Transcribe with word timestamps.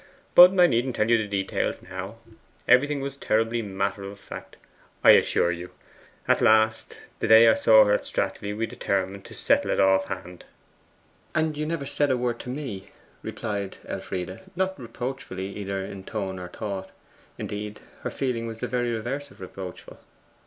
But 0.33 0.59
I 0.59 0.65
needn't 0.65 0.95
tell 0.95 1.07
you 1.11 1.27
details 1.27 1.83
now; 1.83 2.15
everything 2.67 3.01
was 3.01 3.17
terribly 3.17 3.61
matter 3.61 4.01
of 4.03 4.19
fact, 4.19 4.57
I 5.03 5.11
assure 5.11 5.51
you. 5.51 5.69
At 6.27 6.41
last, 6.41 6.97
that 7.19 7.27
day 7.27 7.47
I 7.47 7.53
saw 7.53 7.85
her 7.85 7.93
at 7.93 8.07
Stratleigh, 8.07 8.57
we 8.57 8.65
determined 8.65 9.25
to 9.25 9.35
settle 9.35 9.69
it 9.69 9.79
off 9.79 10.05
hand.' 10.05 10.45
'And 11.35 11.55
you 11.55 11.67
never 11.67 11.85
said 11.85 12.09
a 12.09 12.17
word 12.17 12.39
to 12.39 12.49
me,' 12.49 12.87
replied 13.21 13.77
Elfride, 13.87 14.41
not 14.55 14.79
reproachfully 14.81 15.55
either 15.55 15.85
in 15.85 16.03
tone 16.03 16.39
or 16.39 16.47
thought. 16.47 16.89
Indeed, 17.37 17.79
her 18.01 18.09
feeling 18.09 18.47
was 18.47 18.57
the 18.59 18.67
very 18.67 18.91
reverse 18.91 19.29
of 19.29 19.39
reproachful. 19.39 19.99